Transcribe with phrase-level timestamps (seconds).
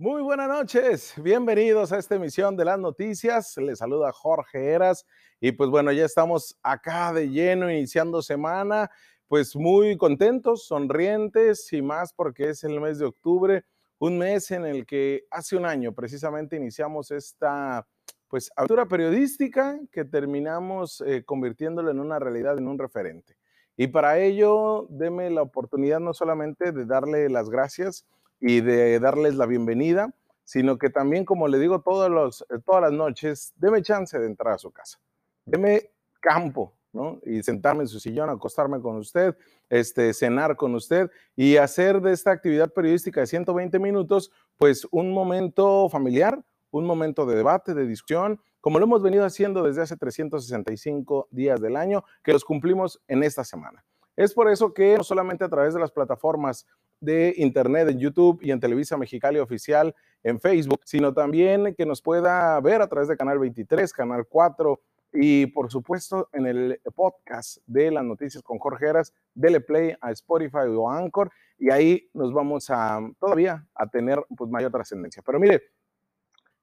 [0.00, 3.56] Muy buenas noches, bienvenidos a esta emisión de las noticias.
[3.56, 5.04] Les saluda Jorge Eras
[5.40, 8.92] y pues bueno, ya estamos acá de lleno iniciando semana,
[9.26, 13.64] pues muy contentos, sonrientes y más porque es el mes de octubre,
[13.98, 17.84] un mes en el que hace un año precisamente iniciamos esta
[18.28, 23.36] pues aventura periodística que terminamos eh, convirtiéndolo en una realidad, en un referente.
[23.76, 28.06] Y para ello, deme la oportunidad no solamente de darle las gracias,
[28.40, 32.82] y de darles la bienvenida, sino que también, como le digo todos los, eh, todas
[32.82, 34.98] las noches, deme chance de entrar a su casa.
[35.44, 37.20] Deme campo, ¿no?
[37.24, 39.36] Y sentarme en su sillón, acostarme con usted,
[39.68, 45.12] este, cenar con usted y hacer de esta actividad periodística de 120 minutos, pues un
[45.12, 49.96] momento familiar, un momento de debate, de discusión, como lo hemos venido haciendo desde hace
[49.96, 53.84] 365 días del año, que los cumplimos en esta semana.
[54.16, 56.66] Es por eso que no solamente a través de las plataformas
[57.00, 62.02] de Internet, en YouTube y en Televisa Mexicali Oficial, en Facebook, sino también que nos
[62.02, 64.80] pueda ver a través de Canal 23, Canal 4
[65.12, 70.10] y por supuesto en el podcast de las noticias con Jorge Heras, dele play a
[70.12, 75.22] Spotify o Anchor y ahí nos vamos a todavía a tener pues mayor trascendencia.
[75.24, 75.62] Pero mire,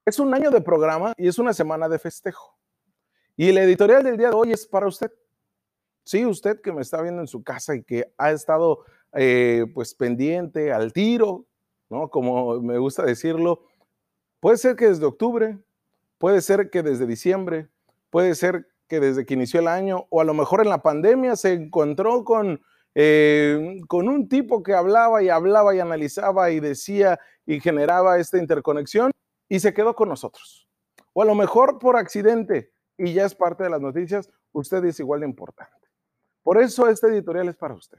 [0.04, 2.56] es un año de programa y es una semana de festejo.
[3.36, 5.10] Y el editorial del día de hoy es para usted.
[6.04, 9.94] Sí, usted que me está viendo en su casa y que ha estado eh, pues
[9.94, 11.46] pendiente, al tiro,
[11.88, 12.08] ¿no?
[12.08, 13.62] Como me gusta decirlo.
[14.40, 15.58] Puede ser que desde octubre,
[16.18, 17.68] puede ser que desde diciembre,
[18.10, 21.36] puede ser que desde que inició el año, o a lo mejor en la pandemia
[21.36, 22.60] se encontró con,
[22.94, 28.38] eh, con un tipo que hablaba y hablaba y analizaba y decía y generaba esta
[28.38, 29.10] interconexión
[29.48, 30.68] y se quedó con nosotros.
[31.12, 35.00] O a lo mejor por accidente y ya es parte de las noticias, usted es
[35.00, 35.72] igual de importante.
[36.42, 37.98] Por eso este editorial es para usted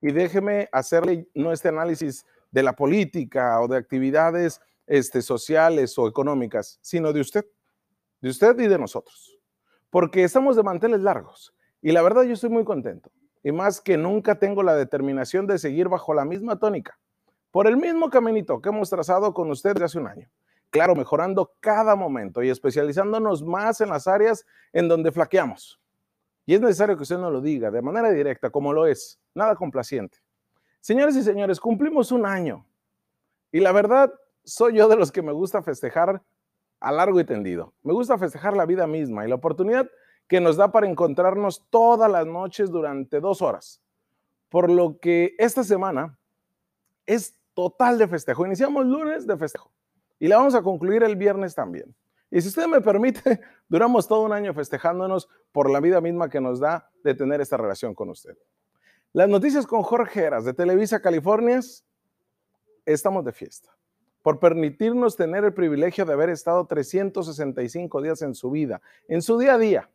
[0.00, 6.08] y déjeme hacerle no este análisis de la política o de actividades este, sociales o
[6.08, 7.46] económicas, sino de usted,
[8.20, 9.38] de usted y de nosotros.
[9.90, 13.10] Porque estamos de manteles largos y la verdad yo estoy muy contento
[13.42, 16.98] y más que nunca tengo la determinación de seguir bajo la misma tónica,
[17.50, 20.28] por el mismo caminito que hemos trazado con usted desde hace un año.
[20.70, 25.80] Claro, mejorando cada momento y especializándonos más en las áreas en donde flaqueamos
[26.48, 29.54] y es necesario que usted nos lo diga de manera directa, como lo es, nada
[29.54, 30.16] complaciente.
[30.80, 32.64] Señores y señores, cumplimos un año.
[33.52, 34.10] Y la verdad,
[34.44, 36.22] soy yo de los que me gusta festejar
[36.80, 37.74] a largo y tendido.
[37.82, 39.90] Me gusta festejar la vida misma y la oportunidad
[40.26, 43.82] que nos da para encontrarnos todas las noches durante dos horas.
[44.48, 46.18] Por lo que esta semana
[47.04, 48.46] es total de festejo.
[48.46, 49.70] Iniciamos lunes de festejo
[50.18, 51.94] y la vamos a concluir el viernes también.
[52.30, 56.40] Y si usted me permite, duramos todo un año festejándonos por la vida misma que
[56.40, 58.36] nos da de tener esta relación con usted.
[59.12, 61.60] Las noticias con Jorge Heras de Televisa California,
[62.84, 63.78] estamos de fiesta
[64.22, 69.38] por permitirnos tener el privilegio de haber estado 365 días en su vida, en su
[69.38, 69.90] día a día.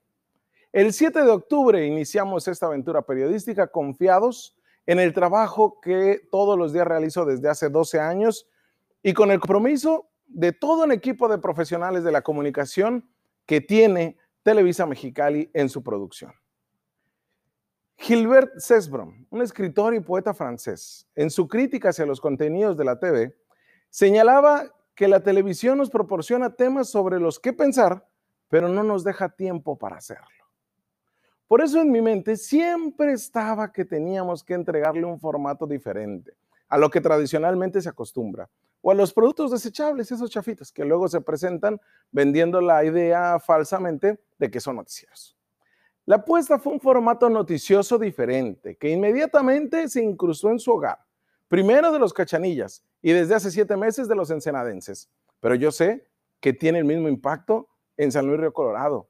[0.71, 4.57] El 7 de octubre iniciamos esta aventura periodística confiados
[4.87, 8.47] en el trabajo que todos los días realizo desde hace 12 años
[9.03, 13.09] y con el compromiso de todo un equipo de profesionales de la comunicación
[13.45, 16.33] que tiene Televisa Mexicali en su producción.
[17.97, 22.99] Gilbert Cesbron, un escritor y poeta francés, en su crítica hacia los contenidos de la
[22.99, 23.37] TV,
[23.89, 28.07] señalaba que la televisión nos proporciona temas sobre los que pensar,
[28.49, 30.27] pero no nos deja tiempo para hacerlo.
[31.47, 36.35] Por eso en mi mente siempre estaba que teníamos que entregarle un formato diferente
[36.67, 38.49] a lo que tradicionalmente se acostumbra,
[38.85, 41.79] o a los productos desechables, esos chafitas que luego se presentan
[42.11, 45.37] vendiendo la idea falsamente de que son noticieros.
[46.05, 50.99] La apuesta fue un formato noticioso diferente que inmediatamente se incrustó en su hogar,
[51.47, 56.05] primero de los cachanillas y desde hace siete meses de los ensenadenses, pero yo sé
[56.41, 59.07] que tiene el mismo impacto en San Luis Río Colorado,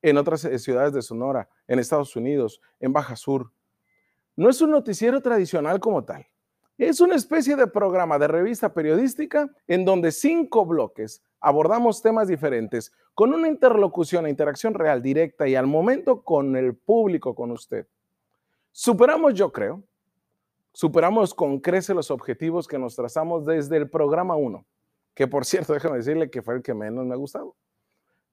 [0.00, 3.52] en otras eh, ciudades de Sonora, en Estados Unidos, en Baja Sur.
[4.34, 6.26] No es un noticiero tradicional como tal,
[6.84, 12.92] es una especie de programa de revista periodística en donde cinco bloques abordamos temas diferentes
[13.14, 17.86] con una interlocución e interacción real, directa y al momento con el público, con usted.
[18.72, 19.82] Superamos, yo creo,
[20.72, 24.64] superamos con crece los objetivos que nos trazamos desde el programa 1,
[25.14, 27.56] que por cierto, déjame decirle que fue el que menos me ha gustado.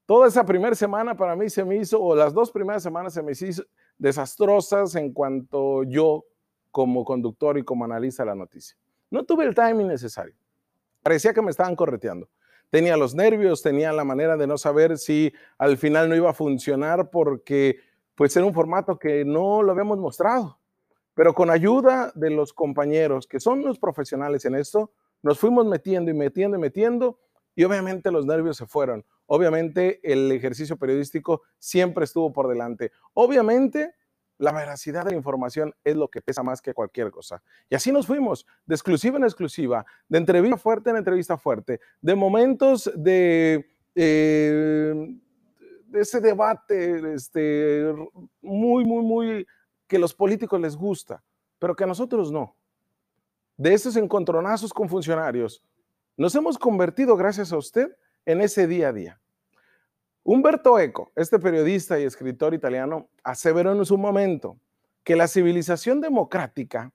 [0.06, 3.22] Toda esa primera semana para mí se me hizo, o las dos primeras semanas se
[3.22, 3.64] me hizo
[3.98, 6.24] desastrosas en cuanto yo
[6.72, 8.78] como conductor y como analista de la noticia.
[9.10, 10.36] No tuve el timing necesario.
[11.02, 12.30] Parecía que me estaban correteando.
[12.70, 16.34] Tenía los nervios, tenía la manera de no saber si al final no iba a
[16.34, 17.78] funcionar porque
[18.16, 20.60] pues era un formato que no lo habíamos mostrado.
[21.14, 24.92] Pero con ayuda de los compañeros que son los profesionales en esto,
[25.24, 27.20] nos fuimos metiendo y metiendo y metiendo
[27.56, 29.06] y obviamente los nervios se fueron.
[29.26, 32.92] Obviamente el ejercicio periodístico siempre estuvo por delante.
[33.14, 33.96] Obviamente
[34.38, 37.42] la veracidad de la información es lo que pesa más que cualquier cosa.
[37.70, 42.16] Y así nos fuimos, de exclusiva en exclusiva, de entrevista fuerte en entrevista fuerte, de
[42.16, 45.18] momentos de, eh,
[45.94, 47.94] ese debate este,
[48.42, 49.48] muy, muy, muy
[49.88, 51.24] que los políticos les gusta,
[51.60, 52.56] pero que a nosotros no.
[53.56, 55.64] De esos encontronazos con funcionarios,
[56.16, 57.96] nos hemos convertido, gracias a usted,
[58.26, 59.22] en ese día a día.
[60.30, 64.60] Humberto Eco, este periodista y escritor italiano, aseveró en su momento
[65.06, 66.92] que la civilización democrática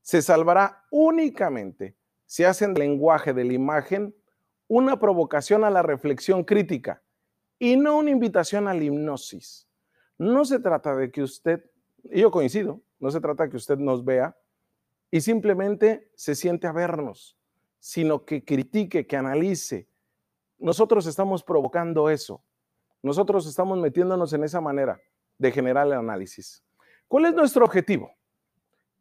[0.00, 4.14] se salvará únicamente si hacen del lenguaje de la imagen
[4.68, 7.02] una provocación a la reflexión crítica
[7.58, 9.66] y no una invitación a la hipnosis.
[10.16, 11.68] No se trata de que usted,
[12.04, 14.36] y yo coincido, no se trata de que usted nos vea
[15.10, 17.36] y simplemente se siente a vernos,
[17.80, 19.88] sino que critique, que analice.
[20.60, 22.44] Nosotros estamos provocando eso.
[23.02, 25.00] Nosotros estamos metiéndonos en esa manera
[25.38, 26.64] de generar el análisis.
[27.06, 28.12] ¿Cuál es nuestro objetivo?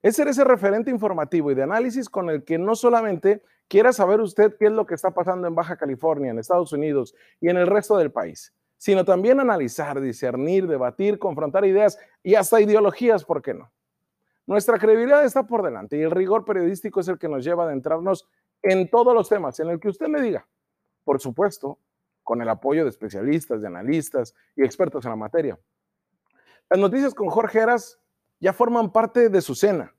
[0.02, 4.22] Es ser ese referente informativo y de análisis con el que no solamente quiera saber
[4.22, 7.58] usted qué es lo que está pasando en Baja California, en Estados Unidos y en
[7.58, 13.42] el resto del país, sino también analizar, discernir, debatir, confrontar ideas y hasta ideologías, ¿por
[13.42, 13.72] qué no?
[14.46, 17.68] Nuestra credibilidad está por delante y el rigor periodístico es el que nos lleva a
[17.68, 18.30] adentrarnos
[18.62, 20.48] en todos los temas, en el que usted me diga.
[21.04, 21.80] Por supuesto,
[22.28, 25.58] con el apoyo de especialistas, de analistas y expertos en la materia.
[26.70, 28.02] Las noticias con Jorge Heras
[28.42, 29.96] ya forman parte de su cena,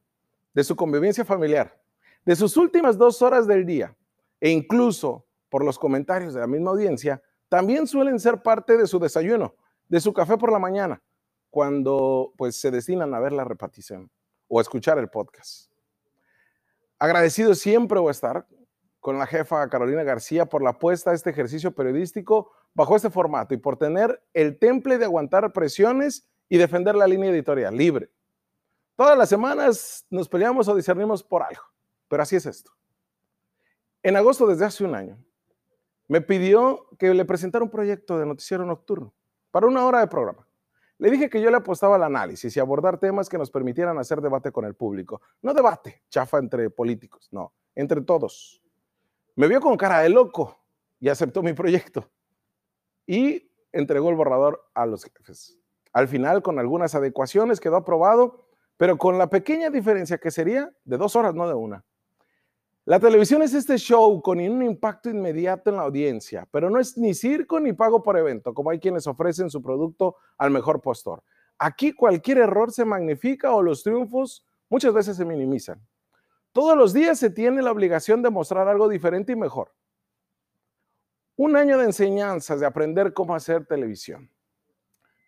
[0.52, 1.80] de su convivencia familiar,
[2.26, 3.96] de sus últimas dos horas del día
[4.40, 8.98] e incluso por los comentarios de la misma audiencia, también suelen ser parte de su
[8.98, 9.54] desayuno,
[9.88, 11.02] de su café por la mañana,
[11.48, 14.10] cuando pues se destinan a ver la repetición
[14.48, 15.72] o a escuchar el podcast.
[16.98, 18.46] Agradecido siempre voy a estar
[19.08, 23.55] con la jefa Carolina García por la apuesta a este ejercicio periodístico bajo este formato
[23.55, 28.10] y por tener el temple de aguantar presiones y defender la línea editorial libre.
[28.96, 31.62] Todas las semanas nos peleamos o discernimos por algo,
[32.06, 32.70] pero así es esto.
[34.02, 35.16] En agosto, desde hace un año,
[36.06, 39.14] me pidió que le presentara un proyecto de noticiero nocturno
[39.50, 40.46] para una hora de programa.
[40.99, 44.20] Le dije que yo le apostaba al análisis y abordar temas que nos permitieran hacer
[44.20, 45.22] debate con el público.
[45.40, 48.62] No debate, chafa entre políticos, no, entre todos.
[49.38, 50.58] Me vio con cara de loco
[50.99, 52.11] y aceptó mi proyecto.
[53.06, 55.56] Y entregó el borrador a los jefes.
[55.93, 60.96] Al final, con algunas adecuaciones, quedó aprobado, pero con la pequeña diferencia que sería de
[60.96, 61.85] dos horas, no de una.
[62.85, 66.99] La televisión es este show con un impacto inmediato en la audiencia, pero no es
[66.99, 71.23] ni circo ni pago por evento, como hay quienes ofrecen su producto al mejor postor.
[71.61, 75.81] Aquí cualquier error se magnifica o los triunfos muchas veces se minimizan.
[76.58, 79.72] Todos los días se tiene la obligación de mostrar algo diferente y mejor.
[81.37, 84.28] Un año de enseñanzas, de aprender cómo hacer televisión.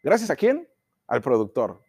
[0.02, 0.68] Gracias a quién?
[1.06, 1.82] Al productor,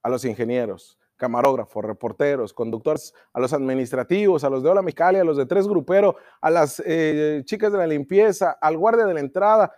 [0.00, 5.24] a los ingenieros, camarógrafos, reporteros, conductores, a los administrativos, a los de Hola Micali, a
[5.24, 9.18] los de Tres Grupero, a las eh, chicas de la limpieza, al guardia de la
[9.18, 9.72] entrada.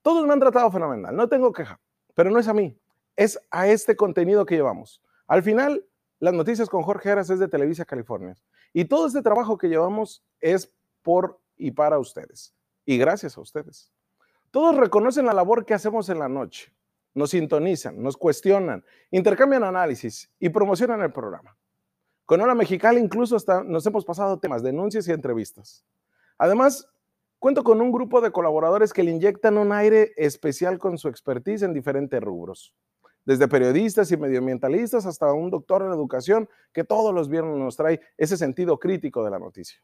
[0.00, 1.78] Todos me han tratado fenomenal, no tengo queja,
[2.14, 2.74] pero no es a mí,
[3.16, 5.02] es a este contenido que llevamos.
[5.26, 5.84] Al final,
[6.22, 8.36] las noticias con Jorge Heras es de Televisa California.
[8.72, 12.54] Y todo este trabajo que llevamos es por y para ustedes.
[12.84, 13.90] Y gracias a ustedes.
[14.52, 16.72] Todos reconocen la labor que hacemos en la noche.
[17.12, 21.56] Nos sintonizan, nos cuestionan, intercambian análisis y promocionan el programa.
[22.24, 25.84] Con Hora Mexicali incluso hasta nos hemos pasado temas, denuncias y entrevistas.
[26.38, 26.88] Además,
[27.40, 31.62] cuento con un grupo de colaboradores que le inyectan un aire especial con su expertise
[31.62, 32.76] en diferentes rubros
[33.24, 38.00] desde periodistas y medioambientalistas hasta un doctor en educación que todos los viernes nos trae
[38.16, 39.80] ese sentido crítico de la noticia.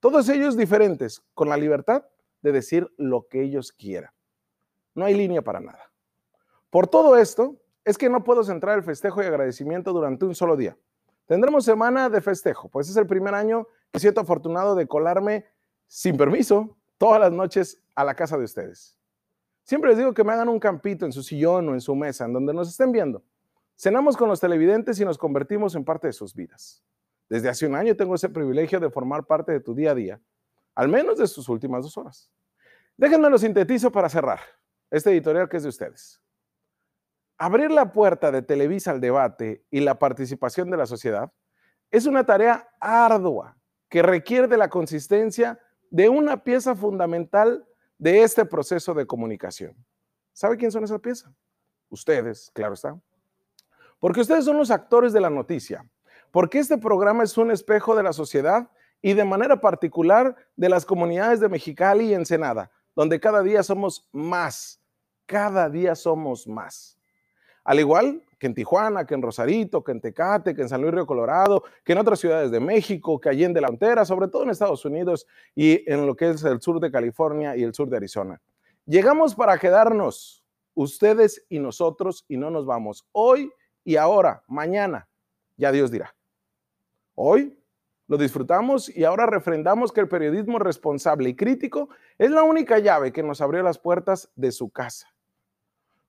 [0.00, 2.04] Todos ellos diferentes, con la libertad
[2.42, 4.12] de decir lo que ellos quieran.
[4.94, 5.90] No hay línea para nada.
[6.70, 10.56] Por todo esto, es que no puedo centrar el festejo y agradecimiento durante un solo
[10.56, 10.76] día.
[11.26, 15.46] Tendremos semana de festejo, pues es el primer año que siento afortunado de colarme
[15.86, 18.98] sin permiso todas las noches a la casa de ustedes.
[19.68, 22.24] Siempre les digo que me hagan un campito en su sillón o en su mesa,
[22.24, 23.22] en donde nos estén viendo.
[23.76, 26.82] Cenamos con los televidentes y nos convertimos en parte de sus vidas.
[27.28, 30.22] Desde hace un año tengo ese privilegio de formar parte de tu día a día,
[30.74, 32.32] al menos de sus últimas dos horas.
[32.96, 34.40] Déjenme lo sintetizo para cerrar
[34.90, 36.18] este editorial que es de ustedes.
[37.36, 41.30] Abrir la puerta de Televisa al debate y la participación de la sociedad
[41.90, 43.58] es una tarea ardua
[43.90, 45.60] que requiere de la consistencia
[45.90, 47.67] de una pieza fundamental
[47.98, 49.76] de este proceso de comunicación.
[50.32, 51.32] ¿Sabe quién son esa pieza?
[51.90, 52.98] Ustedes, claro está.
[53.98, 55.84] Porque ustedes son los actores de la noticia.
[56.30, 58.70] Porque este programa es un espejo de la sociedad
[59.02, 64.08] y de manera particular de las comunidades de Mexicali y Ensenada, donde cada día somos
[64.12, 64.80] más,
[65.26, 66.98] cada día somos más.
[67.64, 70.94] Al igual que en Tijuana, que en Rosarito, que en Tecate, que en San Luis
[70.94, 74.28] Río Colorado, que en otras ciudades de México, que allí en de la frontera, sobre
[74.28, 77.74] todo en Estados Unidos y en lo que es el sur de California y el
[77.74, 78.40] sur de Arizona.
[78.86, 83.06] Llegamos para quedarnos, ustedes y nosotros, y no nos vamos.
[83.12, 83.50] Hoy
[83.84, 85.08] y ahora, mañana,
[85.56, 86.14] ya Dios dirá.
[87.14, 87.58] Hoy
[88.06, 93.12] lo disfrutamos y ahora refrendamos que el periodismo responsable y crítico es la única llave
[93.12, 95.08] que nos abrió las puertas de su casa.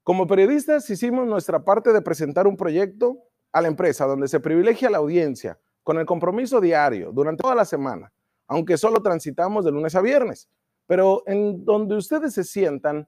[0.09, 4.89] Como periodistas hicimos nuestra parte de presentar un proyecto a la empresa donde se privilegia
[4.89, 8.11] la audiencia con el compromiso diario durante toda la semana,
[8.47, 10.49] aunque solo transitamos de lunes a viernes,
[10.87, 13.07] pero en donde ustedes se sientan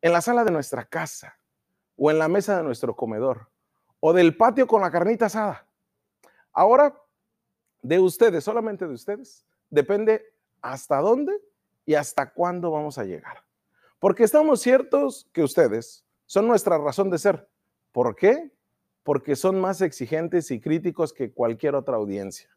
[0.00, 1.36] en la sala de nuestra casa
[1.96, 3.48] o en la mesa de nuestro comedor
[3.98, 5.66] o del patio con la carnita asada.
[6.52, 6.96] Ahora
[7.82, 10.32] de ustedes, solamente de ustedes, depende
[10.62, 11.32] hasta dónde
[11.84, 13.42] y hasta cuándo vamos a llegar.
[13.98, 17.48] Porque estamos ciertos que ustedes son nuestra razón de ser.
[17.90, 18.52] ¿Por qué?
[19.02, 22.48] Porque son más exigentes y críticos que cualquier otra audiencia.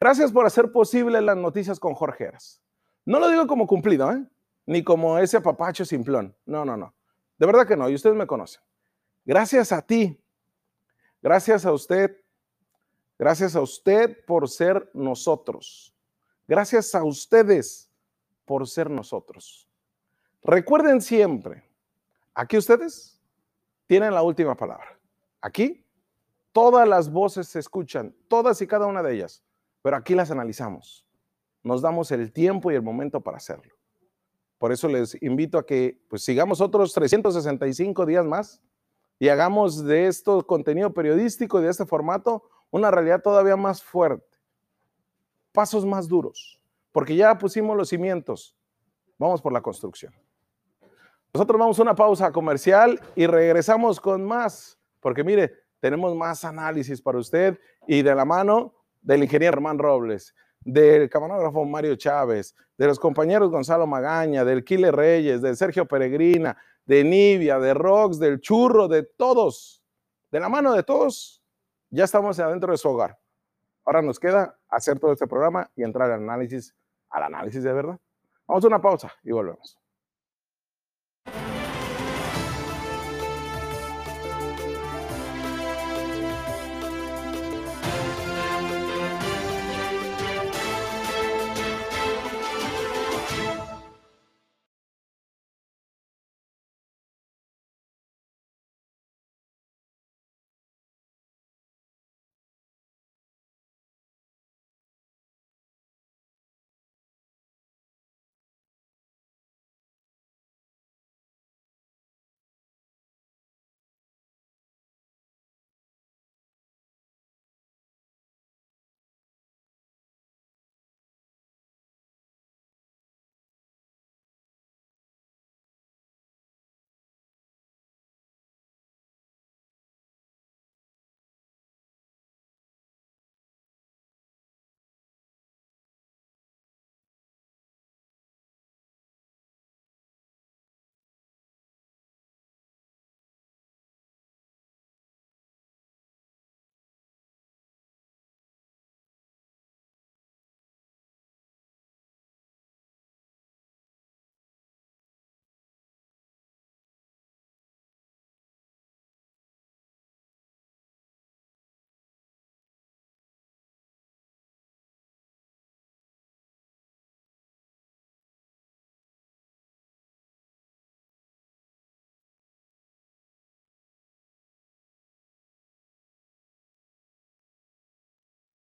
[0.00, 2.62] Gracias por hacer posible las noticias con Jorge Eras.
[3.04, 4.24] No lo digo como cumplido, ¿eh?
[4.66, 6.36] ni como ese papacho simplón.
[6.46, 6.94] No, no, no.
[7.38, 8.62] De verdad que no, y ustedes me conocen.
[9.24, 10.16] Gracias a ti,
[11.20, 12.22] gracias a usted
[13.22, 15.94] Gracias a usted por ser nosotros.
[16.48, 17.88] Gracias a ustedes
[18.44, 19.68] por ser nosotros.
[20.42, 21.62] Recuerden siempre,
[22.34, 23.20] aquí ustedes
[23.86, 24.98] tienen la última palabra.
[25.40, 25.84] Aquí
[26.52, 29.42] todas las voces se escuchan, todas y cada una de ellas,
[29.82, 31.06] pero aquí las analizamos.
[31.62, 33.74] Nos damos el tiempo y el momento para hacerlo.
[34.58, 38.62] Por eso les invito a que pues, sigamos otros 365 días más
[39.18, 44.38] y hagamos de esto contenido periodístico y de este formato una realidad todavía más fuerte,
[45.52, 46.60] pasos más duros,
[46.90, 48.56] porque ya pusimos los cimientos,
[49.18, 50.14] vamos por la construcción.
[51.34, 57.00] Nosotros vamos a una pausa comercial y regresamos con más, porque mire, tenemos más análisis
[57.00, 62.86] para usted y de la mano del ingeniero Herman Robles, del camarógrafo Mario Chávez, de
[62.86, 68.38] los compañeros Gonzalo Magaña, del Kile Reyes, de Sergio Peregrina, de Nivia, de Rox, del
[68.38, 69.82] Churro, de todos,
[70.30, 71.42] de la mano de todos,
[71.88, 73.18] ya estamos adentro de su hogar.
[73.86, 76.74] Ahora nos queda hacer todo este programa y entrar al análisis,
[77.08, 77.98] al análisis de verdad.
[78.46, 79.81] Vamos a una pausa y volvemos.